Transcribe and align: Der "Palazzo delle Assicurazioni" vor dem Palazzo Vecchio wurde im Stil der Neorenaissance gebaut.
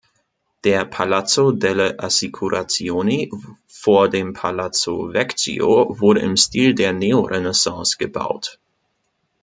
Der 0.63 0.83
"Palazzo 0.85 1.51
delle 1.51 1.99
Assicurazioni" 1.99 3.29
vor 3.67 4.09
dem 4.09 4.33
Palazzo 4.33 5.11
Vecchio 5.13 5.99
wurde 5.99 6.21
im 6.21 6.35
Stil 6.37 6.73
der 6.73 6.91
Neorenaissance 6.91 7.97
gebaut. 7.99 8.59